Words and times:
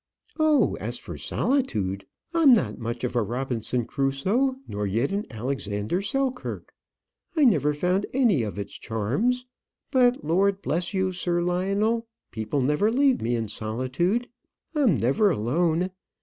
"Oh, 0.39 0.75
as 0.79 0.97
for 0.97 1.15
solitude, 1.15 2.07
I'm 2.33 2.55
not 2.55 2.79
much 2.79 3.03
of 3.03 3.15
a 3.15 3.21
Robinson 3.21 3.85
Crusoe, 3.85 4.55
nor 4.67 4.87
yet 4.87 5.11
an 5.11 5.27
Alexander 5.29 6.01
Selkirk. 6.01 6.73
I 7.35 7.43
never 7.45 7.71
found 7.71 8.07
any 8.11 8.41
of 8.41 8.57
its 8.57 8.73
charms. 8.73 9.45
But, 9.91 10.25
Lord 10.25 10.63
bless 10.63 10.95
you, 10.95 11.11
Sir 11.11 11.43
Lionel, 11.43 12.07
people 12.31 12.61
never 12.63 12.89
leave 12.89 13.21
me 13.21 13.35
in 13.35 13.47
solitude. 13.47 14.27
I'm 14.73 14.95
never 14.95 15.29
alone. 15.29 15.91